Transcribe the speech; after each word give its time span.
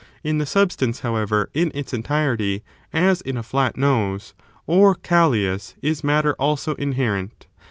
In 0.23 0.39
the 0.39 0.47
substance, 0.47 1.01
however, 1.01 1.51
in 1.53 1.71
its 1.75 1.93
entirety, 1.93 2.63
as 2.91 3.21
in 3.21 3.37
a 3.37 3.43
flat 3.43 3.77
nose, 3.77 4.33
or 4.65 4.95
Callias, 4.95 5.75
is 5.83 6.03
matter 6.03 6.33
also 6.39 6.73
inherent. 6.73 7.45